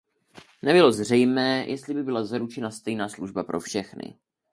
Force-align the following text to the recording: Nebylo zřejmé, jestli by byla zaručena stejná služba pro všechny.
Nebylo 0.61 0.91
zřejmé, 0.91 1.65
jestli 1.67 1.93
by 1.93 2.03
byla 2.03 2.23
zaručena 2.25 2.71
stejná 2.71 3.09
služba 3.09 3.43
pro 3.43 3.59
všechny. 3.59 4.17